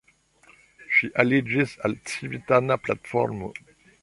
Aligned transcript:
Ŝi 0.95 1.09
aliĝis 1.25 1.75
al 1.89 1.95
Civitana 2.13 2.79
Platformo. 2.89 3.53